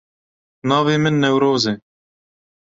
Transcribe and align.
Navê 0.69 0.95
min 1.03 1.15
Newroz 1.23 1.63
e. 1.71 1.73